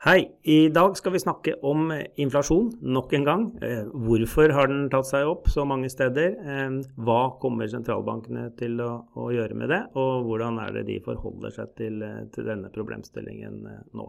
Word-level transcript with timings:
Hei, 0.00 0.30
i 0.48 0.70
dag 0.72 0.94
skal 0.96 1.12
vi 1.12 1.20
snakke 1.20 1.52
om 1.60 1.90
inflasjon 2.16 2.70
nok 2.80 3.10
en 3.18 3.24
gang. 3.26 3.42
Eh, 3.60 3.82
hvorfor 3.84 4.48
har 4.56 4.70
den 4.70 4.86
tatt 4.88 5.04
seg 5.10 5.28
opp 5.28 5.50
så 5.52 5.66
mange 5.68 5.90
steder? 5.92 6.38
Eh, 6.40 6.78
hva 7.04 7.34
kommer 7.42 7.68
sentralbankene 7.68 8.46
til 8.56 8.80
å, 8.80 8.94
å 9.12 9.26
gjøre 9.28 9.58
med 9.60 9.68
det? 9.68 9.82
Og 10.00 10.24
hvordan 10.24 10.56
er 10.64 10.72
det 10.78 10.86
de 10.88 10.96
forholder 11.04 11.52
seg 11.52 11.74
til, 11.76 12.00
eh, 12.00 12.22
til 12.32 12.48
denne 12.48 12.72
problemstillingen 12.72 13.58
nå? 13.92 14.06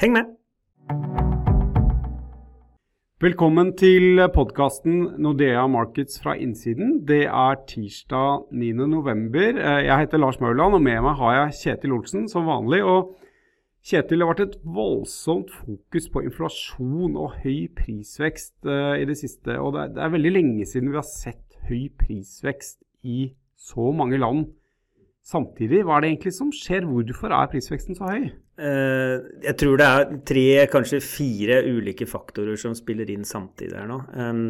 Heng 0.00 0.16
med! 0.16 0.32
Velkommen 3.20 3.74
til 3.76 4.16
podkasten 4.32 5.18
Nordea 5.20 5.66
Markets 5.68 6.22
fra 6.24 6.38
innsiden. 6.40 7.02
Det 7.04 7.26
er 7.26 7.60
tirsdag 7.68 8.48
9.11. 8.48 9.60
Jeg 9.60 10.06
heter 10.06 10.24
Lars 10.24 10.40
Mauland, 10.40 10.80
og 10.80 10.80
med 10.88 11.04
meg 11.04 11.20
har 11.20 11.36
jeg 11.36 11.58
Kjetil 11.60 11.98
Olsen 12.00 12.24
som 12.32 12.48
vanlig. 12.48 12.80
og 12.80 13.12
Kjetil, 13.82 14.20
det 14.20 14.26
har 14.26 14.30
vært 14.30 14.42
et 14.44 14.58
voldsomt 14.76 15.48
fokus 15.50 16.04
på 16.14 16.22
inflasjon 16.22 17.16
og 17.18 17.32
høy 17.42 17.66
prisvekst 17.74 18.54
uh, 18.68 18.94
i 18.94 19.06
det 19.08 19.16
siste. 19.18 19.56
Og 19.58 19.74
det 19.74 19.80
er, 19.82 19.94
det 19.96 20.04
er, 20.04 20.12
veldig 20.14 20.32
lenge 20.36 20.66
siden 20.70 20.92
vi 20.92 21.00
har 21.00 21.08
sett 21.08 21.58
høy 21.66 21.88
prisvekst 21.98 22.78
i 23.02 23.32
så 23.58 23.90
mange 23.90 24.20
land 24.22 24.46
samtidig. 25.26 25.82
Hva 25.82 25.96
er 25.96 26.04
det 26.04 26.12
egentlig 26.12 26.34
som 26.36 26.54
skjer? 26.54 26.86
Hvorfor 26.86 27.34
er 27.34 27.50
prisveksten 27.50 27.98
så 27.98 28.12
høy? 28.12 28.30
Uh, 28.62 29.18
jeg 29.42 29.58
tror 29.58 29.82
det 29.82 29.90
er 29.90 30.16
tre, 30.30 30.46
kanskje 30.70 31.02
fire 31.02 31.58
ulike 31.66 32.06
faktorer 32.06 32.54
som 32.60 32.78
spiller 32.78 33.10
inn 33.10 33.26
samtidig 33.26 33.80
her 33.80 33.90
nå. 33.90 33.98
Um, 34.14 34.44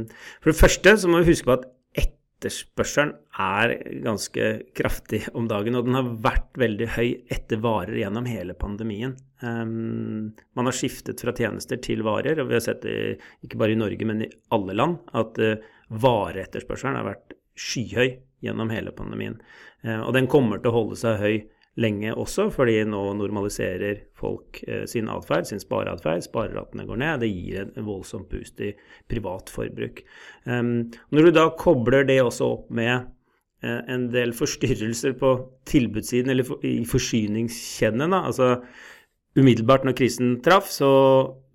for 0.44 0.52
det 0.52 0.60
første 0.60 0.98
så 1.00 1.08
må 1.08 1.22
vi 1.22 1.32
huske 1.32 1.48
på 1.48 1.56
at 1.56 1.70
etterspørselen 2.42 3.12
er 3.38 3.74
ganske 4.02 4.46
kraftig 4.76 5.22
om 5.38 5.46
dagen, 5.50 5.76
og 5.78 5.86
den 5.86 5.96
har 5.98 6.08
vært 6.24 6.58
veldig 6.58 6.88
høy 6.96 7.08
etter 7.30 7.60
varer 7.62 8.00
gjennom 8.00 8.26
hele 8.26 8.56
pandemien. 8.58 9.14
Um, 9.42 10.32
man 10.58 10.68
har 10.68 10.76
skiftet 10.76 11.22
fra 11.22 11.34
tjenester 11.36 11.78
til 11.82 12.02
varer, 12.06 12.40
og 12.42 12.50
vi 12.50 12.58
har 12.58 12.64
sett 12.64 12.82
det 12.82 12.96
ikke 13.46 13.60
bare 13.62 13.76
i 13.76 13.78
Norge, 13.78 14.08
men 14.08 14.24
i 14.26 14.30
alle 14.54 14.76
land, 14.76 14.98
at 15.14 15.38
uh, 15.38 15.56
vareetterspørselen 16.02 16.98
har 16.98 17.08
vært 17.12 17.36
skyhøy 17.58 18.16
gjennom 18.42 18.72
hele 18.74 18.94
pandemien. 18.96 19.38
Uh, 19.86 20.00
og 20.00 20.12
den 20.18 20.30
kommer 20.30 20.58
til 20.58 20.72
å 20.72 20.78
holde 20.80 20.98
seg 20.98 21.22
høy 21.22 21.36
lenge 21.80 22.12
også, 22.12 22.48
fordi 22.52 22.82
nå 22.84 23.00
normaliserer 23.16 24.02
folk 24.18 24.60
eh, 24.66 24.84
sin 24.90 25.08
atferd, 25.12 25.48
sin 25.48 25.62
spareatferd. 25.62 26.24
Spareratene 26.26 26.84
går 26.88 27.00
ned. 27.00 27.22
Det 27.22 27.30
gir 27.32 27.64
en 27.64 27.86
voldsomt 27.86 28.28
boost 28.32 28.60
i 28.60 28.72
privat 29.08 29.52
forbruk. 29.52 30.02
Um, 30.44 30.90
når 31.14 31.28
du 31.28 31.34
da 31.38 31.48
kobler 31.58 32.04
det 32.08 32.20
også 32.20 32.50
opp 32.58 32.70
med 32.76 32.92
eh, 33.64 33.80
en 33.88 34.10
del 34.12 34.34
forstyrrelser 34.36 35.16
på 35.20 35.34
tilbudssiden, 35.70 36.34
eller 36.34 36.48
for, 36.48 36.60
i 36.66 36.84
forsyningskjedene, 36.88 38.20
altså 38.20 38.58
umiddelbart 39.38 39.88
når 39.88 39.96
krisen 39.96 40.36
traff, 40.44 40.68
så 40.68 40.90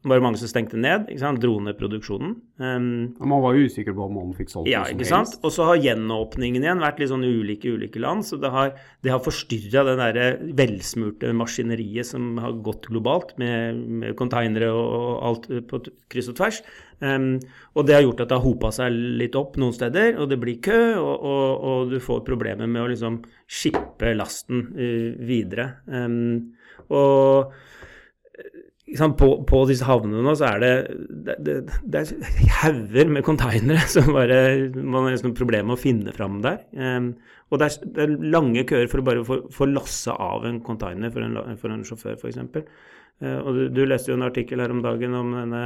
var 0.10 0.20
det 0.20 0.26
mange 0.26 0.40
som 0.42 0.50
stengte 0.50 0.80
ned. 0.80 1.08
ikke 1.12 1.22
sant, 1.22 1.42
Dro 1.44 1.58
ned 1.64 1.78
produksjonen. 1.80 2.34
Um, 2.58 2.88
man 3.20 3.44
var 3.44 3.58
jo 3.58 3.68
usikker 3.68 3.96
på 3.96 4.08
om 4.08 4.16
man 4.18 4.34
fikk 4.38 4.52
solgt 4.54 4.72
ja, 4.72 4.82
noe 4.84 4.92
som 4.92 4.98
ikke 4.98 5.10
sant? 5.10 5.38
Og 5.44 5.54
så 5.54 5.68
har 5.70 5.84
gjenåpningen 5.84 6.66
igjen 6.66 6.84
vært 6.84 7.02
litt 7.02 7.12
sånn 7.12 7.26
ulike 7.28 7.72
ulike 7.76 8.02
land. 8.02 8.26
Så 8.28 8.40
det 8.42 8.52
har, 8.54 8.74
det 9.06 9.14
har 9.14 9.24
forstyrra 9.24 9.86
det 9.90 9.96
derre 10.02 10.28
velsmurte 10.58 11.32
maskineriet 11.38 12.10
som 12.10 12.36
har 12.42 12.58
gått 12.66 12.90
globalt, 12.92 13.36
med, 13.42 13.80
med 14.04 14.18
konteinere 14.20 14.72
og 14.74 15.08
alt 15.30 15.50
på 15.70 15.84
kryss 16.12 16.32
og 16.34 16.40
tvers. 16.42 16.62
Um, 17.00 17.36
og 17.78 17.86
det 17.86 17.94
har 17.94 18.06
gjort 18.08 18.24
at 18.24 18.32
det 18.32 18.40
har 18.40 18.46
hopa 18.48 18.72
seg 18.74 18.96
litt 19.22 19.36
opp 19.38 19.58
noen 19.62 19.76
steder, 19.76 20.16
og 20.18 20.32
det 20.32 20.40
blir 20.42 20.58
kø, 20.66 20.82
og, 20.98 21.16
og, 21.30 21.66
og 21.70 21.92
du 21.94 22.00
får 22.02 22.24
problemer 22.26 22.70
med 22.70 22.82
å 22.82 22.90
liksom 22.90 23.22
skippe 23.46 24.16
lasten 24.18 24.70
uh, 24.74 25.12
videre. 25.28 25.70
Um, 25.86 26.56
og 26.94 27.54
på, 28.96 29.28
på, 29.44 29.62
disse 29.68 29.84
havnene 29.84 30.22
nå 30.24 30.34
så 30.40 30.48
er 30.54 30.62
det, 30.64 30.72
det, 31.28 31.36
det, 31.44 31.56
det 31.84 32.02
er 32.02 32.52
hauger 32.62 33.10
med 33.12 33.26
konteinere 33.28 33.84
som 33.94 34.14
bare 34.16 34.38
Man 34.78 35.04
har 35.04 35.16
liksom 35.16 35.36
problemer 35.36 35.68
med 35.68 35.76
å 35.76 35.82
finne 35.82 36.14
fram 36.16 36.40
der. 36.46 36.62
Um, 36.72 37.12
og 37.52 37.60
det 37.60 37.68
er, 37.68 37.92
det 37.96 38.06
er, 38.06 38.16
lange 38.32 38.64
køer 38.68 38.88
for 38.92 39.04
å 39.04 39.08
bare 39.08 39.26
få, 39.28 39.40
få 39.52 39.68
lasse 39.72 40.12
av 40.12 40.48
en 40.48 40.62
container 40.64 41.12
for 41.12 41.26
en, 41.26 41.36
for 41.60 41.74
en 41.74 41.84
sjåfør, 41.88 42.16
f.eks. 42.16 42.40
Uh, 43.20 43.40
og 43.42 43.52
du, 43.58 43.62
du, 43.76 43.84
leste 43.88 44.14
jo 44.14 44.18
en 44.18 44.28
artikkel 44.28 44.64
her 44.64 44.72
om 44.72 44.84
dagen 44.86 45.16
om 45.20 45.36
denne 45.36 45.64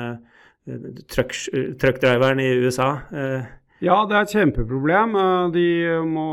uh, 0.65 0.91
truckdriveren 1.13 2.41
i 2.41 2.51
USA. 2.65 2.91
Uh, 3.13 3.49
ja, 3.81 3.95
det 4.05 4.13
er 4.13 4.27
et 4.27 4.33
kjempeproblem. 4.35 5.15
Eh, 5.17 5.45
de 5.55 5.67
må 6.05 6.25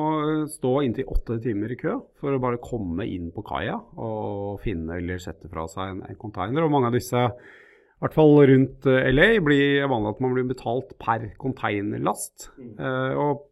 stå 0.53 0.75
inntil 0.85 1.09
åtte 1.09 1.39
timer 1.45 1.73
i 1.73 1.79
kø 1.81 1.97
for 2.21 2.37
å 2.37 2.43
bare 2.43 2.61
komme 2.61 3.07
inn 3.09 3.31
på 3.33 3.45
kaia 3.47 3.79
og 3.97 4.61
finne 4.65 4.99
eller 5.01 5.23
sette 5.23 5.49
fra 5.49 5.65
seg 5.71 5.95
en, 5.95 6.05
en 6.05 6.21
container. 6.21 6.67
Og 6.67 6.75
mange 6.75 6.91
av 6.91 6.99
disse, 6.99 7.25
i 7.25 8.05
hvert 8.05 8.17
fall 8.17 8.37
rundt 8.53 8.89
eh, 8.93 9.09
LA, 9.15 9.31
blir 9.45 9.89
vanlig 9.89 10.17
at 10.17 10.25
man 10.25 10.37
blir 10.37 10.49
betalt 10.51 10.93
per 11.01 11.31
containerlast. 11.41 12.51
Mm. 12.61 12.75
Eh, 12.77 13.21
og 13.25 13.47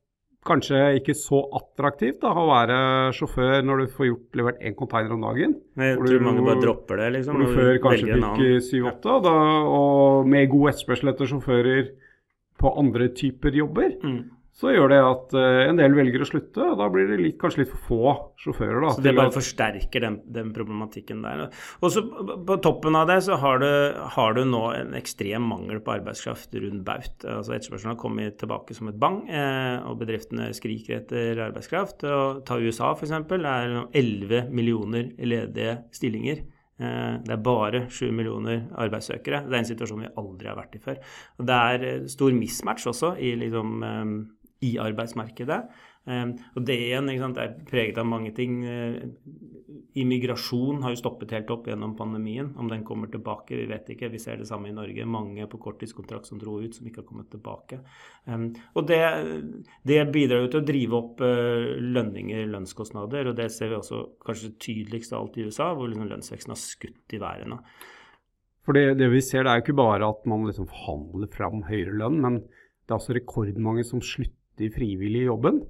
kanskje 0.47 0.79
ikke 1.01 1.17
så 1.19 1.41
attraktivt 1.59 2.21
da, 2.23 2.31
å 2.37 2.47
være 2.53 2.79
sjåfør 3.17 3.65
når 3.67 3.81
du 3.81 3.95
får 3.97 4.11
gjort 4.13 4.39
levert 4.39 4.61
én 4.63 4.77
container 4.79 5.17
om 5.17 5.25
dagen. 5.25 5.57
Jeg 5.81 5.97
tror 5.99 6.13
du, 6.13 6.23
mange 6.29 6.45
bare 6.47 6.63
dropper 6.63 7.01
det. 7.01 7.15
liksom. 7.17 7.41
Hvor 7.41 7.49
du 7.49 7.57
før 7.59 7.81
kanskje 7.89 8.19
fikk 8.21 8.67
syv-åtte, 8.69 9.17
og 9.33 10.29
med 10.29 10.53
god 10.53 10.75
etterspørsel 10.75 11.17
etter 11.17 11.33
sjåfører 11.33 11.89
på 12.61 12.73
andre 12.81 13.11
typer 13.17 13.55
jobber, 13.57 13.93
mm. 14.03 14.19
så 14.57 14.73
gjør 14.73 14.93
det 14.93 15.01
at 15.05 15.35
uh, 15.37 15.61
en 15.67 15.81
del 15.81 15.97
velger 15.97 16.25
å 16.25 16.29
slutte. 16.29 16.63
og 16.65 16.79
Da 16.81 16.89
blir 16.93 17.11
det 17.11 17.19
litt, 17.21 17.37
kanskje 17.41 17.63
litt 17.63 17.73
for 17.75 17.85
få 17.89 18.15
sjåfører. 18.43 18.79
Da, 18.85 18.95
så 18.97 19.05
det 19.05 19.15
bare 19.19 19.35
forsterker 19.35 20.07
den, 20.07 20.19
den, 20.33 20.55
problematikken 20.57 21.21
der. 21.25 21.47
Og 21.81 21.93
så 21.93 22.03
På 22.49 22.59
toppen 22.65 22.97
av 22.99 23.11
det 23.11 23.19
så 23.27 23.39
har 23.43 23.61
du, 23.63 23.69
har 24.17 24.39
du, 24.39 24.43
nå 24.49 24.63
en 24.79 24.97
ekstrem 24.97 25.45
mangel 25.53 25.83
på 25.85 25.97
arbeidskraft 25.99 26.57
rundt 26.65 26.85
baut. 26.89 27.29
Altså 27.29 27.59
Etterspørselen 27.59 27.95
har 27.95 28.01
kommet 28.01 28.41
tilbake 28.41 28.77
som 28.77 28.91
et 28.91 29.01
bang, 29.01 29.23
eh, 29.29 29.77
og 29.85 30.01
bedriftene 30.01 30.49
skriker 30.57 31.03
etter 31.03 31.45
arbeidskraft. 31.51 32.09
Og 32.09 32.45
Ta 32.49 32.61
USA 32.63 32.95
f.eks. 32.97 33.17
Det 33.29 33.41
er 33.45 33.81
11 33.93 34.53
millioner 34.57 35.13
ledige 35.21 35.81
stillinger. 35.97 36.47
Eh, 36.77 37.15
det 37.25 37.33
er 37.33 37.41
bare 37.41 37.87
7 37.89 38.11
millioner 38.13 38.67
arbeidssøkere. 38.77 39.47
Det 39.47 39.55
er 39.55 39.63
en 39.63 39.69
situasjon 39.71 40.03
vi 40.05 40.11
aldri 40.21 40.51
har 40.51 40.59
vært 40.59 40.77
i 40.77 40.83
før. 40.83 40.99
Og 41.41 41.49
det 41.49 41.61
er 41.73 41.87
eh, 41.89 42.09
stor 42.13 42.35
mismatch 42.37 42.91
også 42.93 43.15
i, 43.17 43.33
liksom, 43.41 43.77
eh, 43.87 44.13
i 44.65 44.77
arbeidsmarkedet. 44.81 45.61
Ehm, 46.07 46.37
og 46.55 46.63
det 46.67 46.77
igjen 46.85 47.11
sant, 47.19 47.39
er 47.43 47.57
preget 47.67 47.99
av 47.99 48.07
mange 48.07 48.31
ting. 48.35 48.61
Eh, 48.65 49.01
immigrasjon 49.99 50.83
har 50.85 50.93
jo 50.95 51.01
stoppet 51.01 51.33
helt 51.35 51.51
opp 51.51 51.67
gjennom 51.67 51.97
pandemien. 51.99 52.53
Om 52.57 52.71
den 52.71 52.85
kommer 52.87 53.11
tilbake, 53.11 53.57
vi 53.59 53.67
vet 53.67 53.91
ikke. 53.91 54.13
Vi 54.13 54.21
ser 54.23 54.39
det 54.39 54.47
samme 54.47 54.71
i 54.71 54.77
Norge. 54.77 55.07
Mange 55.09 55.49
på 55.51 55.59
korttidskontrakt 55.63 56.29
som 56.29 56.39
dro 56.39 56.61
ut, 56.63 56.77
som 56.77 56.87
ikke 56.87 57.03
har 57.03 57.09
kommet 57.09 57.31
tilbake. 57.33 57.81
Um, 58.25 58.53
og 58.75 58.87
det, 58.87 59.03
det, 59.89 59.99
bidrar 60.15 60.45
jo 60.45 60.53
til 60.53 60.63
å 60.63 60.69
drive 60.69 61.01
opp 61.01 61.25
uh, 61.25 61.75
lønninger, 61.81 62.47
lønnskostnader. 62.55 63.33
Og 63.33 63.37
det 63.41 63.51
ser 63.55 63.73
vi 63.73 63.81
også 63.81 64.05
kanskje 64.25 64.55
tydeligst 64.63 65.17
av 65.17 65.25
alt 65.25 65.41
i 65.41 65.49
USA, 65.49 65.73
hvor 65.75 65.91
liksom 65.91 66.11
lønnsveksten 66.13 66.55
har 66.55 66.63
skutt 66.63 67.17
i 67.17 67.23
været 67.23 67.51
nå. 67.51 67.61
For 68.67 68.77
det, 68.77 68.97
det, 69.01 69.11
vi 69.11 69.23
ser, 69.23 69.47
det 69.47 69.51
er 69.51 69.61
jo 69.61 69.67
ikke 69.69 69.79
bare 69.79 70.07
at 70.11 70.25
man 70.27 70.47
liksom 70.47 70.67
forhandler 70.71 71.31
fram 71.35 71.63
høyere 71.67 71.99
lønn, 71.99 72.19
men 72.23 72.41
det 72.43 72.95
er 72.95 72.99
også 73.01 73.15
rekordmange 73.15 73.85
som 73.87 74.03
slutter 74.03 74.35
frivillig 74.75 75.25
i 75.25 75.31
jobben. 75.31 75.65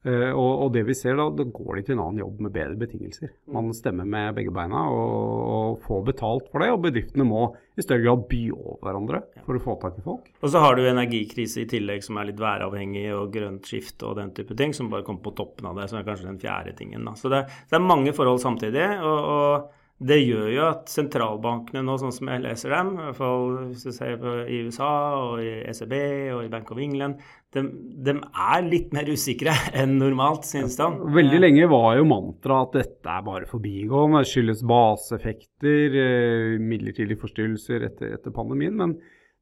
Uh, 0.00 0.32
og, 0.32 0.62
og, 0.64 0.68
det 0.72 0.86
vi 0.88 0.94
ser 0.96 1.18
da, 1.18 1.26
da 1.36 1.44
går 1.44 1.76
de 1.76 1.82
til 1.84 1.92
en 1.92 2.00
annen 2.06 2.22
jobb 2.22 2.38
med 2.46 2.54
bedre 2.54 2.76
betingelser. 2.80 3.34
Mm. 3.44 3.56
Man 3.58 3.66
stemmer 3.76 4.06
med 4.08 4.30
begge 4.38 4.52
beina 4.56 4.86
og, 4.88 5.10
og 5.44 5.82
får 5.84 6.06
betalt 6.06 6.46
for 6.48 6.64
det, 6.64 6.70
og 6.72 6.86
bedriftene 6.86 7.26
må 7.28 7.42
i 7.76 7.84
større 7.84 8.06
grad 8.06 8.22
by 8.30 8.40
over 8.54 8.78
hverandre 8.86 9.20
for 9.44 9.58
å 9.58 9.62
få 9.66 9.74
tak 9.82 9.98
i 10.00 10.04
folk. 10.06 10.30
Og 10.40 10.54
så 10.54 10.62
har 10.64 10.78
du 10.78 10.86
energikrise 10.88 11.66
i 11.66 11.68
tillegg 11.68 12.06
som 12.06 12.16
er 12.16 12.30
litt 12.30 12.40
væravhengig, 12.40 13.04
og 13.12 13.28
grønt 13.34 13.68
skift 13.68 14.00
og 14.08 14.16
den 14.22 14.32
type 14.36 14.56
ting, 14.56 14.72
som 14.76 14.88
bare 14.88 15.04
kommer 15.04 15.26
på 15.26 15.34
toppen 15.42 15.68
av 15.68 15.76
det, 15.76 15.90
som 15.92 16.00
er 16.00 16.08
kanskje 16.08 16.30
den 16.30 16.40
fjerde 16.40 16.72
tingen. 16.80 17.04
Da. 17.04 17.12
Så 17.20 17.28
det, 17.28 17.42
det 17.68 17.76
er 17.76 17.84
mange 17.84 18.16
forhold 18.16 18.40
samtidig. 18.40 18.86
og, 19.04 19.20
og 19.34 19.76
det 20.00 20.16
gjør 20.22 20.46
jo 20.48 20.62
at 20.64 20.88
sentralbankene 20.88 21.82
nå, 21.84 21.94
sånn 22.00 22.14
som 22.16 22.30
jeg 22.32 22.40
leser 22.40 22.72
dem, 22.72 22.94
i 22.94 23.02
hvert 23.04 23.18
fall 23.18 23.42
hvis 23.68 23.84
du 23.84 23.90
ser 23.92 24.14
på 24.22 24.32
i 24.48 24.62
USA 24.64 24.88
og 25.18 25.42
i 25.44 25.50
ECB 25.68 25.94
og 26.36 26.40
i 26.46 26.50
Bank 26.52 26.72
of 26.72 26.80
England, 26.80 27.20
de, 27.52 27.66
de 28.06 28.14
er 28.16 28.64
litt 28.64 28.94
mer 28.96 29.10
usikre 29.12 29.52
enn 29.82 29.98
normalt, 30.00 30.48
synes 30.48 30.78
de. 30.80 30.88
Veldig 31.18 31.42
lenge 31.42 31.68
var 31.68 31.98
jo 31.98 32.08
mantraet 32.08 32.70
at 32.70 32.78
dette 32.80 33.12
er 33.12 33.26
bare 33.28 33.50
forbigående, 33.50 34.24
skyldes 34.24 34.64
baseeffekter, 34.72 36.00
eh, 36.06 36.56
midlertidige 36.64 37.20
forstyrrelser 37.20 37.84
etter, 37.90 38.16
etter 38.16 38.34
pandemien. 38.34 38.80
men 38.80 38.96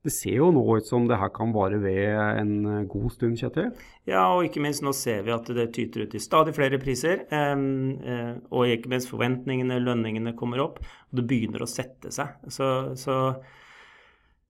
det 0.07 0.13
ser 0.15 0.37
jo 0.39 0.51
nå 0.55 0.63
ut 0.79 0.87
som 0.87 1.09
det 1.11 1.19
her 1.19 1.31
kan 1.35 1.51
vare 1.55 1.81
ved 1.83 2.15
en 2.15 2.53
eh, 2.71 2.85
god 2.91 3.11
stund, 3.13 3.39
Kjetil? 3.41 3.73
Ja, 4.09 4.29
og 4.37 4.47
ikke 4.47 4.63
minst 4.63 4.85
nå 4.87 4.93
ser 4.97 5.25
vi 5.27 5.35
at 5.35 5.51
det 5.57 5.69
tyter 5.75 6.07
ut 6.07 6.15
i 6.15 6.23
stadig 6.23 6.55
flere 6.57 6.79
priser. 6.83 7.25
Eh, 7.35 8.35
og 8.49 8.71
ikke 8.71 8.93
minst 8.95 9.11
forventningene, 9.11 9.81
lønningene 9.83 10.37
kommer 10.39 10.63
opp, 10.63 10.79
og 10.81 11.19
det 11.19 11.27
begynner 11.29 11.65
å 11.65 11.71
sette 11.71 12.15
seg. 12.15 12.39
Så, 12.47 12.71
så 12.99 13.19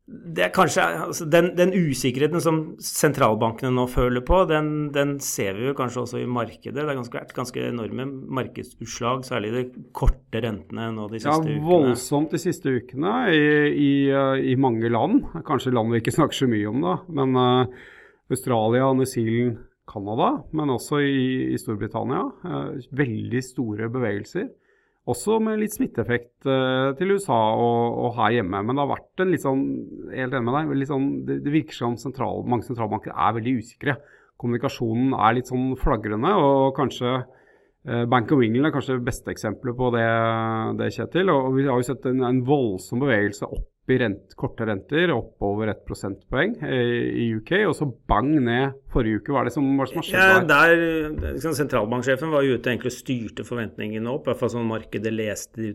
det 0.08 0.40
er 0.46 0.52
kanskje, 0.56 0.84
altså 1.05 1.26
den, 1.28 1.50
den, 1.58 1.75
usikkerheten 1.76 2.40
som 2.40 2.58
sentralbankene 2.81 3.75
nå 3.76 3.84
føler 3.93 4.22
på, 4.25 4.40
den, 4.49 4.88
den, 4.94 5.19
ser 5.20 5.58
vi 5.58 5.66
jo 5.69 5.75
kanskje 5.76 6.00
også 6.05 6.20
i 6.22 6.28
markedet. 6.32 6.72
Det 6.78 6.87
har 6.87 6.96
ganske, 6.96 7.22
ganske 7.37 7.66
enorme 7.69 8.06
markedsutslag, 8.38 9.26
særlig 9.28 9.50
de 9.52 9.64
korte 9.96 10.40
rentene 10.44 10.88
nå 10.96 11.10
de 11.12 11.20
siste 11.20 11.34
ja, 11.34 11.43
ukene. 11.43 11.58
Ja, 11.58 11.66
voldsomt 11.69 12.32
de 12.32 12.40
siste 12.40 12.72
ukene 12.72 13.14
i, 13.37 13.43
i, 13.69 13.93
i, 14.55 14.56
mange 14.60 14.88
land. 14.93 15.26
Kanskje 15.49 15.75
land 15.76 15.93
vi 15.93 16.00
ikke 16.00 16.16
snakker 16.16 16.40
så 16.40 16.49
mye 16.49 16.72
om, 16.72 16.81
da. 16.87 16.94
Men 17.20 17.37
uh, 17.37 17.90
Australia, 18.32 18.88
New 18.96 19.08
Zealand, 19.08 19.58
Canada, 19.88 20.31
men 20.56 20.72
også 20.72 21.02
i, 21.04 21.28
i 21.52 21.61
Storbritannia. 21.61 22.25
Uh, 22.49 22.81
veldig 22.96 23.44
store 23.44 23.93
bevegelser. 23.93 24.49
Også 25.08 25.38
med 25.40 25.60
litt 25.62 25.72
smitteeffekt 25.72 26.44
uh, 26.49 26.93
til 26.99 27.14
USA 27.16 27.38
og, 27.56 27.96
og, 28.02 28.10
her 28.19 28.38
hjemme. 28.38 28.60
Men 28.60 28.76
det 28.76 28.84
har 28.84 28.90
vært 28.90 29.25
en 29.25 29.32
litt 29.32 29.44
sånn 29.44 29.64
helt 30.12 30.37
enig 30.37 30.44
med 30.50 30.58
deg, 30.58 30.84
sånn, 30.90 31.08
det, 31.28 31.38
det, 31.46 31.55
virker 31.55 31.78
som 31.78 31.96
sentral, 32.00 32.44
mange 32.44 32.69
sentralbanker 32.69 33.14
er 33.14 33.38
veldig 33.38 33.56
usikre. 33.62 33.96
Kommunikasjonen 34.38 35.16
er 35.16 35.38
litt 35.38 35.50
sånn 35.50 35.72
flagrende, 35.81 36.34
og 36.37 36.76
kanskje 36.76 37.14
uh, 37.22 38.05
Bank 38.10 38.37
of 38.37 38.44
England 38.44 38.69
er 38.69 38.76
kanskje 38.76 38.99
det 38.99 39.08
beste 39.08 39.32
eksempelet 39.32 39.81
på 39.81 39.90
det, 39.96 40.06
det 40.82 40.93
Kjetil. 40.99 41.32
Og 41.32 41.50
vi 41.56 41.66
har 41.70 41.81
jo 41.81 41.88
sett 41.88 42.06
en, 42.12 42.22
en 42.28 42.44
voldsom 42.46 43.00
bevegelse 43.06 43.49
opp 43.49 43.66
i 43.93 43.99
rent, 44.00 44.35
korte 44.38 44.67
renter, 44.69 45.12
oppover 45.14 45.73
ett 45.73 45.85
prosentpoeng 45.88 46.56
i 46.69 47.29
UK, 47.38 47.52
og 47.69 47.75
så 47.76 47.88
bang 48.11 48.31
ned 48.44 48.76
forrige 48.93 49.20
uke. 49.20 49.32
Hva 49.32 49.43
er 49.43 49.49
det 49.49 49.55
som, 49.55 49.69
var 49.79 49.90
skjedd 49.90 50.14
ja, 50.14 50.40
der? 50.49 50.75
Liksom, 51.37 51.55
sentralbanksjefen 51.58 52.32
var 52.32 52.46
jo 52.46 52.56
ute 52.56 52.76
og 52.79 52.94
styrte 52.94 53.44
forventningene 53.46 54.11
opp, 54.11 54.26
i 54.26 54.31
hvert 54.31 54.43
fall 54.43 54.52
sånn 54.52 54.69
markedet 54.69 55.12
leste 55.12 55.61
de 55.61 55.73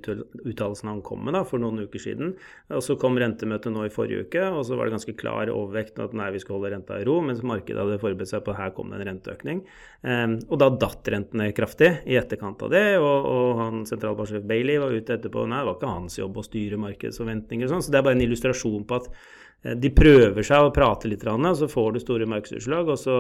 uttalelsene 0.50 0.92
han 0.92 1.01
kom 1.06 1.24
med 1.25 1.38
da, 1.38 1.44
for 1.48 1.62
noen 1.62 1.83
uker 1.86 2.01
siden. 2.01 2.33
Og 2.74 2.83
Så 2.86 2.98
kom 3.01 3.18
rentemøtet 3.19 3.74
nå 3.74 3.86
i 3.88 3.94
forrige 3.94 4.27
uke, 4.27 4.45
og 4.50 4.63
så 4.68 4.77
var 4.77 4.88
det 4.88 4.98
ganske 4.98 5.15
klar 5.19 5.51
overvekt 5.54 6.01
at 6.04 6.15
nei, 6.18 6.31
vi 6.33 6.42
skal 6.44 6.57
holde 6.57 6.74
renta 6.74 7.00
i 7.00 7.07
ro, 7.07 7.19
mens 7.25 7.44
markedet 7.45 7.81
hadde 7.81 8.01
forberedt 8.01 8.31
seg 8.31 8.45
på 8.45 8.54
at 8.54 8.62
her 8.62 8.74
kom 8.77 8.94
det 8.94 9.01
en 9.01 9.07
renteøkning. 9.12 9.63
Um, 10.04 10.38
og 10.50 10.60
da 10.60 10.69
datt 10.75 11.07
rentene 11.13 11.51
kraftig 11.56 11.89
i 12.10 12.18
etterkant 12.19 12.62
av 12.65 12.74
det, 12.74 12.86
og, 13.00 13.27
og 13.30 13.62
han 13.62 13.83
sentralbanksjef 13.88 14.44
Bailey 14.48 14.81
var 14.81 14.94
ute 14.94 15.18
etterpå 15.18 15.45
nei, 15.48 15.62
det 15.62 15.69
var 15.69 15.77
ikke 15.77 15.94
hans 15.94 16.18
jobb 16.19 16.39
å 16.39 16.45
styre 16.45 16.80
markedsforventninger 16.81 17.69
og 17.69 17.75
sånn. 17.75 17.86
så 17.86 17.94
det 17.95 18.02
er 18.03 18.07
bare 18.09 18.19
en 18.19 18.25
illustrasjon 18.25 18.85
på 18.89 19.00
at 19.01 19.09
eh, 19.09 19.75
de 19.79 19.91
prøver 19.95 20.45
seg 20.45 20.67
å 20.67 20.73
prate 20.75 21.11
litt, 21.11 21.25
og 21.25 21.50
så 21.59 21.69
får 21.71 21.91
du 21.94 22.01
store 22.03 22.29
markedsutslag, 22.29 22.91
og 22.94 23.00
så 23.00 23.19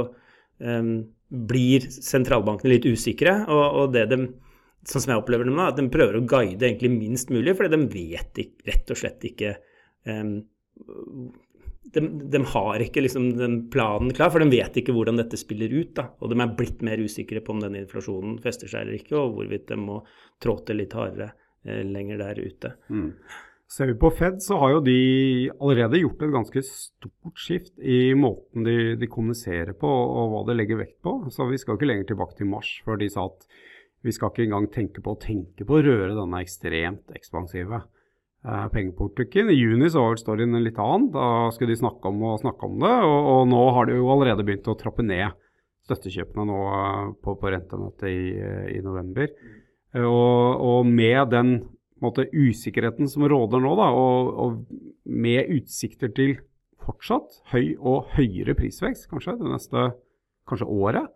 um, 0.59 0.95
blir 1.49 1.87
sentralbankene 1.89 2.75
litt 2.75 2.89
usikre. 2.89 3.39
Og, 3.47 3.63
og, 3.81 3.93
det 3.95 4.07
de, 4.11 4.19
sånn 4.89 5.05
som 5.05 5.15
jeg 5.15 5.23
opplever 5.23 5.49
dem 5.49 5.57
nå, 5.57 5.69
at 5.71 5.79
de 5.79 5.87
prøver 5.93 6.19
å 6.19 6.25
guide 6.27 6.67
egentlig 6.67 6.93
minst 6.93 7.33
mulig, 7.33 7.55
fordi 7.57 7.73
de 7.77 7.89
vet 7.95 8.43
ikke, 8.45 8.67
rett 8.69 8.93
og 8.93 8.99
slett 8.99 9.31
ikke 9.31 9.55
um, 10.09 10.37
de, 11.93 12.01
de, 12.31 12.41
har 12.45 12.81
ikke 12.81 13.03
liksom 13.03 13.37
den 13.37 13.57
planen 13.71 14.13
klar, 14.15 14.31
for 14.33 14.41
de 14.41 14.49
vet 14.49 14.77
ikke 14.79 14.95
hvordan 14.95 15.19
dette 15.19 15.37
spiller 15.39 15.73
ut. 15.73 15.93
Da. 15.99 16.07
Og 16.23 16.31
de 16.31 16.39
er 16.41 16.53
blitt 16.57 16.83
mer 16.85 17.01
usikre 17.03 17.43
på 17.43 17.53
om 17.53 17.61
den 17.63 17.77
inflasjonen 17.83 18.39
fester 18.43 18.71
seg 18.71 18.85
eller 18.85 18.97
ikke, 18.97 19.17
og 19.19 19.37
hvorvidt 19.37 19.67
de 19.69 19.79
må 19.79 19.99
trå 20.43 20.57
til 20.65 20.81
litt 20.81 20.95
hardere 20.97 21.33
eh, 21.67 21.83
lenger 21.85 22.23
der 22.23 22.41
ute. 22.41 22.73
Mm. 22.89 23.11
Ser 23.73 23.89
vi 23.89 23.95
på 23.97 24.11
Fed, 24.13 24.35
så 24.43 24.57
har 24.61 24.75
jo 24.75 24.81
de 24.85 24.95
allerede 25.57 25.97
gjort 26.03 26.21
et 26.21 26.33
ganske 26.33 26.61
stort 26.67 27.39
skift 27.41 27.79
i 27.81 28.13
måten 28.13 28.67
de, 28.67 28.93
de 29.01 29.09
kommuniserer 29.09 29.73
på 29.73 29.89
og 29.89 30.29
hva 30.29 30.43
de 30.45 30.55
legger 30.59 30.77
vekt 30.83 30.99
på. 31.01 31.15
Så 31.33 31.47
Vi 31.49 31.57
skal 31.57 31.79
ikke 31.79 31.89
lenger 31.89 32.11
tilbake 32.11 32.37
til 32.37 32.51
mars 32.51 32.69
før 32.85 33.01
de 33.01 33.09
sa 33.09 33.25
at 33.31 33.47
vi 34.05 34.13
skal 34.13 34.29
ikke 34.29 34.45
engang 34.45 34.69
tenke 34.69 35.01
på 35.01 35.15
å 35.15 35.19
tenke 35.19 35.65
på 35.65 35.79
å 35.79 35.81
røre 35.81 36.13
denne 36.13 36.43
ekstremt 36.43 37.17
ekspansive 37.17 37.81
eh, 37.81 38.65
pengepolitikken. 38.75 39.49
I 39.49 39.57
juni 39.57 39.89
så 39.89 40.05
var 40.05 40.21
storyen 40.21 40.59
litt 40.61 40.77
annen. 40.77 41.09
Da 41.15 41.27
skulle 41.55 41.73
de 41.73 41.81
snakke 41.81 42.11
om 42.13 42.21
og 42.29 42.41
snakke 42.43 42.69
om 42.69 42.77
det. 42.83 42.95
Og, 43.09 43.19
og 43.33 43.45
nå 43.55 43.67
har 43.73 43.89
de 43.89 43.97
jo 43.97 44.09
allerede 44.13 44.45
begynt 44.45 44.69
å 44.69 44.77
trappe 44.77 45.07
ned 45.07 45.33
støttekjøpene 45.87 46.45
nå 46.51 46.63
eh, 46.77 47.05
på, 47.25 47.39
på 47.41 47.57
rentemøtet 47.57 48.11
i, 48.11 48.25
i 48.77 48.81
november. 48.85 49.33
Og, 49.97 50.61
og 50.61 50.85
med 50.89 51.31
den 51.33 51.55
måte, 52.03 52.27
usikkerheten 52.31 53.09
som 53.11 53.25
råder 53.29 53.63
nå, 53.63 53.73
da, 53.79 53.89
og, 53.95 54.31
og 54.43 55.09
med 55.09 55.51
utsikter 55.55 56.13
til 56.15 56.37
fortsatt 56.83 57.41
høy 57.53 57.75
og 57.79 58.13
høyere 58.17 58.55
prisvekst 58.57 59.07
kanskje 59.11 59.37
det 59.39 59.51
neste 59.53 59.91
kanskje 60.49 60.67
året 60.67 61.11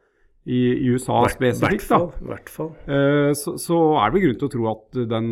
i, 0.48 0.60
i 0.80 0.92
USA 0.96 1.18
Hvert, 1.26 1.36
spesifikt, 1.36 1.90
da, 1.92 1.98
hvert 2.30 2.50
fall. 2.52 2.70
Uh, 2.88 3.34
så, 3.36 3.58
så, 3.60 3.78
er 4.00 4.14
det 4.14 4.22
grunn 4.24 4.38
til 4.40 4.48
å 4.48 4.52
tro 4.54 4.70
at 4.72 5.00
den, 5.12 5.30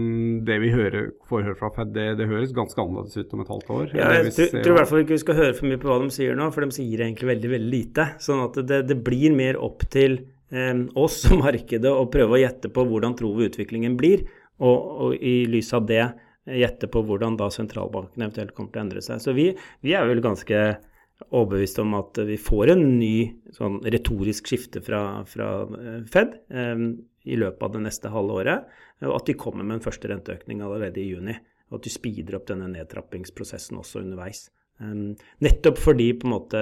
det 0.48 0.57
vi 0.60 0.74
hører, 0.74 1.13
får 1.30 1.46
høre 1.48 1.60
fra 1.60 1.72
Fed, 1.78 1.94
det, 1.96 2.10
det, 2.19 2.28
høres 2.28 2.52
ganske 2.56 2.81
annerledes 2.84 3.16
ut 3.16 3.36
om 3.38 3.46
et 3.46 3.54
halvt 3.54 3.74
år. 3.78 3.86
Ja, 3.96 4.10
jeg 4.18 4.34
tror, 4.36 4.60
tror 4.60 4.74
i 4.74 4.78
hvert 4.81 4.92
fall 4.92 5.04
ikke 5.06 5.16
vi 5.16 5.24
skal 5.24 5.40
høre 5.40 5.56
for 5.56 5.72
mye 5.72 5.80
på 5.80 5.92
hva 5.92 6.00
de 6.04 6.12
sier 6.18 6.36
nå, 6.36 6.50
for 6.52 6.68
de 6.68 6.75
sier 6.75 7.06
egentlig 7.07 7.31
veldig 7.31 7.52
veldig 7.54 7.72
lite. 7.72 8.10
Sånn 8.28 8.44
at 8.44 8.60
det, 8.68 8.81
det 8.92 9.00
blir 9.07 9.38
mer 9.38 9.60
opp 9.63 9.88
til 9.94 10.19
um, 10.52 10.84
oss 11.06 11.22
som 11.24 11.40
markedet 11.46 11.96
å 11.96 12.10
prøve 12.12 12.36
å 12.36 12.42
gjette 12.44 12.74
på 12.75 12.88
hvordan 12.92 13.16
tror 13.16 13.40
vi 13.40 13.48
utviklingen 13.48 13.96
blir 14.00 14.28
og, 14.63 14.75
og 15.06 15.16
i 15.19 15.44
lys 15.50 15.74
av 15.75 15.88
det 15.90 16.04
gjette 16.46 16.90
på 16.92 17.02
hvordan 17.06 17.38
da 17.40 17.50
sentralbanken 17.52 18.22
eventuelt 18.22 18.54
kommer 18.56 18.72
til 18.72 18.81
å 18.81 18.86
endre 18.86 19.02
seg. 19.04 19.22
Så 19.24 19.34
vi, 19.38 19.50
vi 19.86 19.96
er 19.98 20.06
vel 20.07 20.22
ganske 20.24 20.60
overbevist 21.31 21.80
om 21.80 21.96
at 21.98 22.19
vi 22.28 22.38
får 22.40 22.74
en 22.74 22.84
ny 23.00 23.16
sånn 23.56 23.80
retorisk 23.88 24.50
skifte 24.52 24.81
fra, 24.84 25.24
fra 25.30 25.50
eh, 25.80 26.02
Fed 26.12 26.36
eh, 26.52 26.84
i 27.25 27.38
løpet 27.40 27.63
av 27.66 27.75
det 27.75 27.86
neste 27.88 28.12
halve 28.13 28.42
året, 28.42 28.74
og 29.06 29.16
at 29.16 29.30
de 29.30 29.38
kommer 29.40 29.66
med 29.66 29.80
en 29.80 29.86
første 29.86 30.12
renteøkning 30.12 30.62
allerede 30.62 31.02
i 31.02 31.07
juni. 31.10 31.38
Og 31.72 31.80
at 31.80 31.88
de 31.88 31.94
speeder 31.96 32.36
opp 32.38 32.46
denne 32.52 32.68
nedtrappingsprosessen 32.75 33.80
også 33.80 34.04
underveis. 34.04 34.50
Eh, 34.84 34.94
nettopp 35.46 35.81
fordi 35.81 36.12
på 36.19 36.30
en 36.30 36.36
måte 36.36 36.62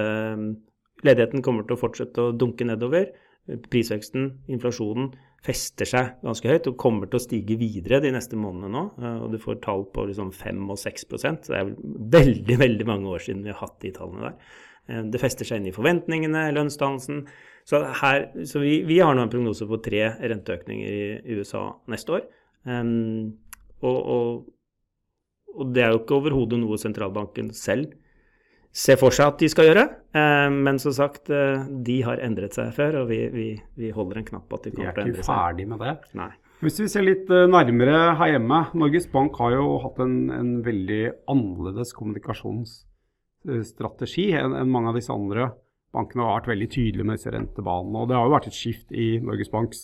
ledigheten 1.04 1.44
kommer 1.44 1.66
til 1.66 1.76
å 1.76 1.82
fortsette 1.82 2.22
å 2.22 2.34
dunke 2.38 2.66
nedover. 2.66 3.10
Prisveksten, 3.44 4.30
inflasjonen, 4.48 5.10
fester 5.44 5.88
seg 5.88 6.12
ganske 6.24 6.48
høyt 6.48 6.68
og 6.70 6.78
kommer 6.80 7.08
til 7.10 7.18
å 7.18 7.24
stige 7.24 7.56
videre 7.60 8.00
de 8.00 8.12
neste 8.14 8.38
månedene 8.40 8.72
nå. 8.72 8.84
Eh, 9.00 9.18
og 9.26 9.34
du 9.34 9.40
får 9.42 9.60
tall 9.64 9.84
på 9.92 10.06
liksom 10.08 10.30
5 10.32 10.62
og 10.72 10.78
6 10.80 11.04
så 11.10 11.34
det 11.50 11.58
er 11.58 11.74
veldig 12.16 12.60
veldig 12.64 12.86
mange 12.88 13.10
år 13.12 13.26
siden 13.26 13.44
vi 13.44 13.52
har 13.52 13.60
hatt 13.60 13.76
de 13.84 13.92
tallene 13.96 14.30
der. 14.30 14.54
Eh, 14.88 15.02
det 15.12 15.20
fester 15.20 15.48
seg 15.48 15.60
inn 15.60 15.68
i 15.68 15.76
forventningene, 15.76 16.46
lønnsdannelsen. 16.56 17.26
Så, 17.68 17.80
her, 18.00 18.26
så 18.48 18.60
vi, 18.60 18.78
vi, 18.88 19.00
har 19.00 19.16
nå 19.16 19.24
en 19.24 19.32
prognose 19.32 19.68
på 19.68 19.80
tre 19.84 20.06
renteøkninger 20.20 20.96
i 21.24 21.36
USA 21.38 21.66
neste 21.92 22.18
år. 22.18 22.26
Um, 22.64 23.32
og, 23.84 23.96
og, 23.96 24.26
og, 25.52 25.64
det 25.76 25.84
er 25.84 25.92
jo 25.92 26.00
ikke 26.00 26.16
overhodet 26.16 26.60
noe 26.60 26.76
sentralbanken 26.80 27.50
selv 27.56 27.92
ser 28.74 28.98
for 28.98 29.14
seg 29.14 29.28
at 29.30 29.38
de 29.40 29.48
skal 29.50 29.66
gjøre. 29.70 29.84
Eh, 30.18 30.50
men 30.52 30.78
som 30.82 30.92
sagt, 30.96 31.30
eh, 31.30 31.58
de 31.86 31.96
har 32.06 32.16
endret 32.24 32.52
seg 32.56 32.66
før, 32.76 32.92
og 33.02 33.06
vi, 33.12 33.20
vi, 33.34 33.48
vi 33.78 33.88
holder 33.94 34.16
en 34.20 34.28
knapp 34.32 34.46
på 34.50 34.54
at 34.58 34.64
de 34.66 34.70
kommer 34.74 34.92
til 34.92 35.00
å 35.02 35.04
endre 35.06 35.14
seg. 35.14 35.14
Vi 35.14 35.20
er 35.20 35.22
ikke 35.22 35.30
ferdig 35.30 35.66
med 35.70 35.78
det. 35.84 35.94
Nei. 36.20 36.32
Hvis 36.64 36.80
vi 36.80 36.86
ser 36.88 37.02
litt 37.04 37.28
eh, 37.34 37.50
nærmere 37.50 37.96
her 38.20 38.28
hjemme. 38.34 38.58
Norges 38.80 39.06
Bank 39.12 39.32
har 39.42 39.50
jo 39.56 39.64
hatt 39.84 39.96
en, 40.02 40.16
en 40.32 40.50
veldig 40.64 41.04
annerledes 41.30 41.90
kommunikasjonsstrategi 41.98 44.26
enn 44.40 44.52
en 44.56 44.72
mange 44.72 44.88
av 44.92 44.96
disse 44.98 45.14
andre 45.14 45.42
bankene 45.94 46.24
har 46.26 46.38
vært 46.40 46.52
veldig 46.54 46.70
tydelige 46.72 47.06
med 47.06 47.14
disse 47.18 47.34
rentebanene. 47.34 47.98
Og 48.00 48.06
det 48.10 48.16
har 48.18 48.24
jo 48.26 48.34
vært 48.34 48.50
et 48.50 48.58
skift 48.58 48.88
i 48.90 49.08
Norges 49.22 49.52
Banks 49.52 49.80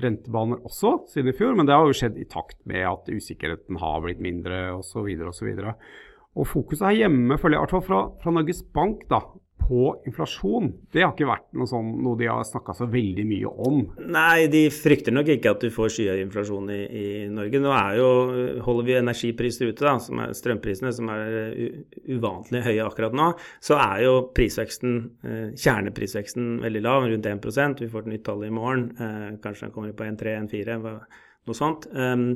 rentebaner 0.00 0.62
også 0.64 0.94
siden 1.12 1.32
i 1.32 1.36
fjor, 1.36 1.52
men 1.58 1.68
det 1.68 1.76
har 1.76 1.84
jo 1.84 1.96
skjedd 1.96 2.16
i 2.20 2.28
takt 2.30 2.60
med 2.68 2.86
at 2.88 3.10
usikkerheten 3.12 3.76
har 3.82 4.00
blitt 4.04 4.22
mindre 4.24 4.70
osv. 4.78 5.08
osv. 5.28 5.50
Og 6.38 6.48
fokuset 6.48 6.88
her 6.88 7.04
hjemme, 7.04 7.38
føler 7.38 7.58
jeg, 7.58 7.60
i 7.60 7.64
hvert 7.66 7.76
fall 7.76 7.86
fra, 7.86 8.02
fra 8.22 8.32
Norges 8.32 8.62
Bank, 8.74 9.04
da, 9.10 9.20
på 9.62 10.02
inflasjon, 10.06 10.70
det 10.92 11.04
har 11.04 11.12
ikke 11.12 11.28
vært 11.28 11.44
noe, 11.56 11.68
sånn, 11.70 11.90
noe 12.02 12.18
de 12.18 12.26
har 12.28 12.42
snakka 12.46 12.74
så 12.76 12.88
veldig 12.90 13.24
mye 13.28 13.52
om. 13.66 13.78
Nei, 14.12 14.48
de 14.52 14.64
frykter 14.74 15.14
nok 15.14 15.30
ikke 15.36 15.52
at 15.54 15.64
du 15.64 15.70
får 15.72 15.92
skyhøy 15.94 16.22
inflasjon 16.24 16.70
i, 16.74 16.80
i, 16.82 17.04
Norge. 17.32 17.60
Nå 17.62 17.76
jo, 17.98 18.08
holder 18.66 18.88
vi 18.88 18.98
energipriser 18.98 19.70
ute, 19.70 19.84
da, 19.86 19.94
som 20.02 20.22
er 20.24 20.34
strømprisene, 20.36 20.92
som 20.96 21.10
er 21.14 21.36
uvanlig 22.10 22.64
høye 22.66 22.86
akkurat 22.86 23.16
nå. 23.16 23.32
Så 23.62 23.78
er 23.78 24.04
jo 24.06 24.14
prisveksten, 24.36 24.96
eh, 25.24 25.50
kjerneprisveksten 25.54 26.54
veldig 26.64 26.84
lav, 26.84 27.08
rundt 27.08 27.28
1% 27.30 27.84
Vi 27.84 27.90
får 27.92 28.06
et 28.06 28.14
nytt 28.16 28.26
tall 28.28 28.46
i 28.48 28.54
morgen. 28.54 28.90
Eh, 28.98 29.28
kanskje 29.44 29.68
den 29.68 29.76
kommer 29.76 29.94
på 29.96 30.08
1,3-1,4 30.08 31.06
noe 31.48 31.58
sånt. 31.58 31.88
Um, 31.90 32.26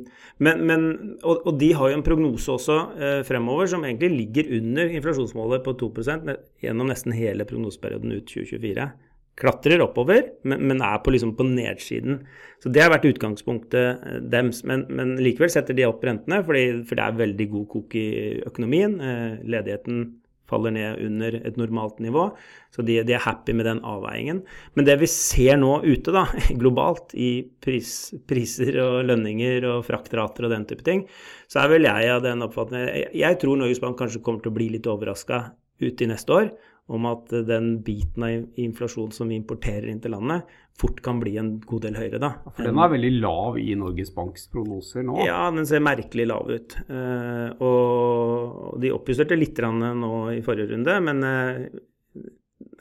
men, 0.42 0.62
men, 0.66 0.86
og, 1.26 1.48
de 1.60 1.70
har 1.78 1.90
jo 1.90 1.98
en 1.98 2.06
prognose 2.06 2.52
også 2.56 2.78
uh, 2.96 3.20
fremover 3.26 3.70
som 3.70 3.84
egentlig 3.86 4.10
ligger 4.14 4.52
under 4.58 4.94
inflasjonsmålet 4.98 5.64
på 5.66 5.76
2% 5.82 6.32
gjennom 6.64 6.90
nesten 6.90 7.14
hele 7.16 7.46
prognoseperioden 7.48 8.16
ut 8.16 8.26
2024. 8.26 8.88
Klatrer 9.36 9.82
oppover, 9.84 10.30
men, 10.48 10.80
er 10.80 11.00
på, 11.04 11.12
liksom, 11.12 11.34
på 11.36 11.44
nedsiden. 11.44 12.22
Så 12.62 12.72
Det 12.72 12.80
har 12.82 12.90
vært 12.94 13.08
utgangspunktet 13.12 14.02
uh, 14.02 14.20
deres. 14.26 14.64
Men, 14.66 14.86
men, 14.90 15.16
likevel 15.22 15.52
setter 15.54 15.76
de 15.76 15.86
opp 15.86 16.04
rentene, 16.06 16.42
fordi, 16.46 16.68
for 16.88 16.98
det 16.98 17.06
er 17.06 17.24
veldig 17.24 17.50
god 17.54 17.66
kok 17.76 17.98
i 18.00 18.06
økonomien. 18.48 18.98
Uh, 18.98 19.42
ledigheten 19.46 20.06
faller 20.50 20.74
ned 20.74 21.02
under 21.06 21.36
et 21.40 21.58
normalt 21.58 21.98
nivå. 22.02 22.28
Så 22.74 22.84
de, 22.86 22.98
de, 23.06 23.16
er 23.16 23.24
happy 23.24 23.54
med 23.56 23.68
den 23.68 23.82
avveiningen. 23.86 24.42
Men 24.76 24.88
det 24.88 24.98
vi 25.00 25.08
ser 25.10 25.58
nå 25.60 25.80
ute, 25.86 26.14
da, 26.14 26.26
globalt, 26.60 27.14
i 27.14 27.46
pris, 27.62 28.14
priser 28.28 28.78
og 28.82 29.00
lønninger 29.10 29.66
og 29.70 29.84
fraktrater 29.88 30.46
og 30.46 30.54
den 30.54 30.68
type 30.68 30.86
ting, 30.86 31.06
så 31.50 31.62
er 31.62 31.74
vel 31.74 31.88
jeg 31.88 32.12
av 32.12 32.24
den 32.24 32.44
oppfatning 32.46 32.86
jeg, 32.86 33.10
jeg 33.16 33.40
tror 33.42 33.58
Norges 33.60 33.82
Bank 33.82 33.98
kanskje 34.00 34.22
kommer 34.24 34.44
til 34.44 34.52
å 34.52 34.56
bli 34.58 34.70
litt 34.74 34.88
overraska 34.90 35.44
ut 35.82 36.02
i 36.02 36.08
neste 36.08 36.32
år 36.32 36.50
om 36.86 37.06
at 37.10 37.32
den 37.48 37.80
biten 37.82 38.22
av 38.22 38.60
inflasjon 38.62 39.10
som 39.14 39.30
vi 39.30 39.38
importerer 39.40 39.88
inn 39.90 39.98
til 40.02 40.14
landet, 40.14 40.46
fort 40.78 41.00
kan 41.02 41.18
bli 41.18 41.34
en 41.40 41.56
god 41.66 41.86
del 41.86 41.98
høyere. 41.98 42.20
da. 42.22 42.30
For 42.52 42.68
den 42.68 42.78
er 42.78 42.92
veldig 42.92 43.12
lav 43.24 43.58
i 43.58 43.74
Norges 43.78 44.12
Banks 44.14 44.46
prognoser 44.52 45.06
nå? 45.06 45.18
Ja, 45.26 45.48
den 45.54 45.66
ser 45.66 45.82
merkelig 45.82 46.28
lav 46.30 46.52
ut. 46.52 46.76
Uh, 46.90 47.48
og 47.64 48.78
de 48.82 48.94
oppjusterte 48.94 49.38
litt 49.38 49.58
nå 49.58 50.12
i 50.36 50.42
forrige 50.46 50.74
runde, 50.74 50.98
men 51.08 51.24
uh, 51.26 51.64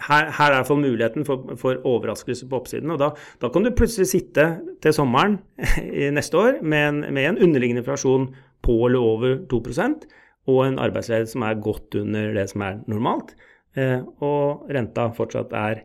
her, 0.05 0.29
her, 0.35 0.51
er 0.51 0.57
iallfall 0.59 0.81
muligheten 0.81 1.25
for, 1.27 1.55
for, 1.59 1.79
overraskelse 1.88 2.50
på 2.51 2.59
oppsiden. 2.59 2.91
og 2.91 3.00
da, 3.01 3.09
da, 3.41 3.50
kan 3.50 3.63
du 3.63 3.71
plutselig 3.71 4.09
sitte 4.12 4.47
til 4.83 4.93
sommeren 4.93 5.39
i 6.03 6.12
neste 6.13 6.38
år 6.38 6.62
med 6.62 6.88
en, 6.89 7.01
med 7.15 7.31
en 7.31 7.41
underliggende 7.41 7.81
inflasjon 7.81 8.29
på 8.65 8.77
eller 8.88 9.01
over 9.01 9.35
2% 9.51 10.07
og 10.51 10.62
en 10.67 10.79
arbeidsledighet 10.81 11.31
som 11.31 11.45
er 11.47 11.62
godt 11.63 11.95
under 11.97 12.33
det 12.35 12.50
som 12.51 12.62
er 12.62 12.81
normalt. 12.91 13.33
Eh, 13.75 14.00
og 14.24 14.70
renta 14.72 15.10
fortsatt 15.15 15.51
er 15.60 15.84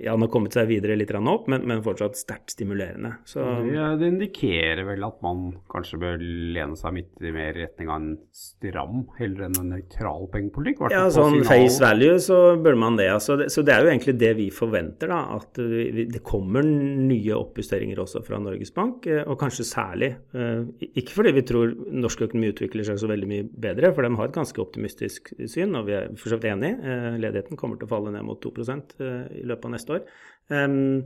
ja, 0.00 0.14
han 0.14 0.24
har 0.24 0.30
kommet 0.32 0.54
seg 0.56 0.68
videre 0.70 0.96
litt 0.96 1.10
opp, 1.10 1.48
men, 1.50 1.64
men 1.68 1.82
fortsatt 1.84 2.16
sterkt 2.16 2.54
stimulerende. 2.54 3.12
Så, 3.28 3.42
det, 3.66 4.08
indikerer 4.08 4.84
vel 4.88 5.04
at 5.04 5.18
man 5.24 5.50
kanskje 5.70 5.98
bør 6.00 6.20
lene 6.20 6.78
seg 6.78 6.94
midt 6.96 7.20
i 7.20 7.32
mer 7.34 7.52
retning 7.56 7.90
av 7.90 7.98
en 7.98 8.14
stram 8.32 9.04
heller 9.18 9.48
enn 9.48 9.58
en 9.60 9.72
nøytral 9.74 10.28
pengepolitikk? 10.32 10.86
Ja, 10.94 11.04
sånn 11.12 11.42
face 11.46 11.82
value 11.82 12.16
så 12.22 12.38
bør 12.62 12.78
man 12.80 12.96
det, 13.00 13.10
altså. 13.12 13.36
det. 13.40 13.50
Så 13.52 13.64
det 13.66 13.74
er 13.74 13.84
jo 13.84 13.92
egentlig 13.92 14.16
det 14.20 14.32
vi 14.38 14.48
forventer, 14.54 15.12
da. 15.12 15.20
At 15.36 15.60
vi, 15.60 16.06
det 16.10 16.22
kommer 16.26 16.64
nye 16.64 17.36
oppjusteringer 17.36 18.00
også 18.00 18.24
fra 18.26 18.40
Norges 18.42 18.72
Bank, 18.76 19.08
eh, 19.10 19.22
og 19.26 19.38
kanskje 19.42 19.68
særlig. 19.68 20.12
Eh, 20.32 20.88
ikke 21.02 21.18
fordi 21.18 21.34
vi 21.36 21.44
tror 21.50 21.74
norsk 22.06 22.26
økonomi 22.28 22.52
utvikler 22.54 22.88
seg 22.88 23.00
så 23.02 23.10
veldig 23.10 23.30
mye 23.30 23.48
bedre, 23.68 23.92
for 23.96 24.06
de 24.06 24.14
har 24.16 24.30
et 24.30 24.40
ganske 24.40 24.64
optimistisk 24.64 25.34
syn, 25.44 25.76
og 25.78 25.90
vi 25.90 25.98
er 25.98 26.10
for 26.16 26.32
så 26.32 26.40
vidt 26.40 26.50
enig. 26.54 26.72
Eh, 26.80 27.20
ledigheten 27.20 27.60
kommer 27.60 27.80
til 27.80 27.90
å 27.90 27.94
falle 27.94 28.14
ned 28.14 28.26
mot 28.26 28.40
2% 28.40 28.96
i 29.00 29.44
løpet 29.46 29.68
av 29.68 29.74
neste 29.74 29.89
år. 29.96 30.06
Um, 30.50 31.02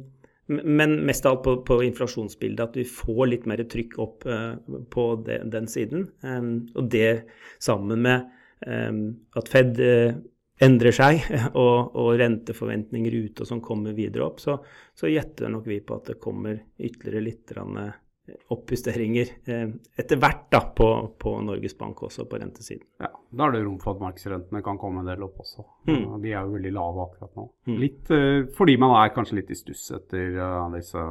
men 0.46 0.98
mest 1.08 1.24
av 1.26 1.36
alt 1.36 1.44
på, 1.44 1.56
på, 1.64 1.78
inflasjonsbildet, 1.86 2.60
at 2.68 2.76
vi 2.76 2.84
får 2.84 3.24
litt 3.30 3.48
mer 3.48 3.62
trykk 3.70 3.98
opp 4.04 4.26
uh, 4.28 4.52
på 4.92 5.06
de, 5.24 5.40
den 5.52 5.68
siden. 5.70 6.08
Um, 6.20 6.66
og 6.76 6.90
det 6.92 7.24
sammen 7.64 8.04
med 8.04 8.26
um, 8.66 9.02
at 9.40 9.48
Fed 9.52 9.80
uh, 9.80 10.12
endrer 10.64 10.94
seg, 10.94 11.24
og, 11.62 11.96
og, 11.96 12.12
renteforventninger 12.20 13.16
ute 13.24 13.44
og 13.44 13.50
sånn 13.50 13.64
kommer 13.64 13.96
videre 13.96 14.28
opp, 14.28 14.42
så, 14.44 14.58
så 14.94 15.10
gjetter 15.10 15.52
nok 15.52 15.68
vi 15.70 15.80
på 15.84 15.96
at 15.96 16.12
det 16.12 16.20
kommer 16.22 16.60
ytterligere 16.76 17.24
litt 17.24 17.56
uh, 17.56 17.92
oppjusteringer 18.48 19.28
eh, 19.44 19.68
etter 19.96 20.16
hvert 20.20 20.46
da, 20.52 20.60
på, 20.76 20.88
på, 21.20 21.34
Norges 21.44 21.76
Bank 21.78 22.02
også, 22.06 22.24
på 22.24 22.38
rentesiden. 22.40 22.86
Ja, 23.02 23.10
Da 23.34 23.48
er 23.48 23.56
det 23.56 23.64
rom 23.66 23.76
for 23.82 23.96
at 23.96 24.00
markedsrentene 24.00 24.62
kan 24.64 24.78
komme 24.80 25.02
en 25.02 25.10
del 25.10 25.26
opp 25.26 25.42
også. 25.42 25.64
Mm. 25.90 26.22
De 26.22 26.32
er 26.32 26.38
jo 26.38 26.54
veldig 26.54 26.72
lave 26.72 27.04
akkurat 27.04 27.36
nå. 27.36 27.46
Mm. 27.68 27.76
Litt 27.82 28.12
uh, 28.14 28.46
fordi 28.56 28.76
man 28.80 28.94
er 28.96 29.12
kanskje 29.16 29.40
litt 29.40 29.52
i 29.52 29.58
stuss 29.58 29.84
etter 29.98 30.38
uh, 30.38 30.72
disse 30.72 31.04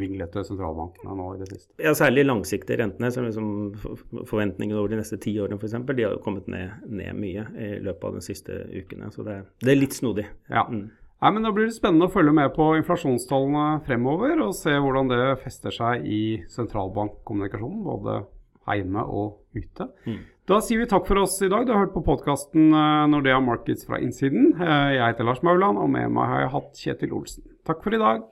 vinglete 0.00 0.44
sentralbankene 0.48 1.16
nå 1.16 1.28
i 1.36 1.40
det 1.40 1.48
siste. 1.54 1.72
Ja, 1.80 1.94
særlig 1.96 2.26
langsiktige 2.28 2.82
rentene, 2.82 3.12
som 3.14 3.28
liksom 3.28 4.26
forventningene 4.28 4.80
over 4.80 4.92
de 4.92 5.00
neste 5.00 5.20
ti 5.22 5.38
årene 5.40 5.60
f.eks., 5.60 5.78
de 5.92 6.04
har 6.04 6.16
jo 6.16 6.24
kommet 6.24 6.48
ned, 6.52 6.84
ned, 6.88 7.14
mye 7.16 7.46
i 7.56 7.76
løpet 7.84 8.10
av 8.10 8.18
de 8.18 8.26
siste 8.28 8.64
ukene. 8.72 9.08
Så 9.14 9.24
det, 9.24 9.42
det 9.64 9.72
er 9.72 9.80
litt 9.80 9.96
snodig. 9.96 10.28
Ja. 10.52 10.66
Mm. 10.68 10.90
Nei, 11.22 11.30
men 11.30 11.44
Da 11.46 11.52
blir 11.54 11.68
det 11.70 11.76
spennende 11.76 12.08
å 12.08 12.12
følge 12.12 12.34
med 12.34 12.50
på 12.56 12.72
inflasjonstallene 12.80 13.82
fremover 13.86 14.42
og 14.42 14.56
se 14.58 14.74
hvordan 14.74 15.10
det 15.12 15.22
fester 15.44 15.74
seg 15.74 16.02
i 16.02 16.22
sentralbankkommunikasjonen, 16.50 17.84
både 17.86 18.24
hjemme 18.66 19.04
og 19.06 19.38
ute. 19.54 19.86
Mm. 20.06 20.20
Da 20.50 20.58
sier 20.64 20.82
vi 20.82 20.88
takk 20.90 21.06
for 21.06 21.22
oss 21.22 21.38
i 21.42 21.50
dag. 21.50 21.66
Du 21.66 21.72
har 21.74 21.84
hørt 21.84 21.94
på 21.94 22.02
podkasten 22.06 22.74
eh, 22.74 23.06
Nordea 23.14 23.38
Markets 23.42 23.86
fra 23.86 24.02
innsiden. 24.02 24.50
Eh, 24.58 24.88
jeg 24.98 25.04
heter 25.12 25.30
Lars 25.30 25.42
Mauland, 25.46 25.78
og 25.78 25.90
med 25.94 26.10
meg 26.10 26.32
har 26.32 26.44
jeg 26.44 26.54
hatt 26.56 26.86
Kjetil 26.86 27.18
Olsen. 27.20 27.46
Takk 27.66 27.86
for 27.86 27.94
i 27.94 28.02
dag. 28.02 28.26